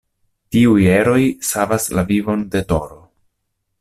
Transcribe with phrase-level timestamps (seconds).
[0.55, 1.19] Tiuj eroj
[1.49, 2.99] savas la vivon de Toro.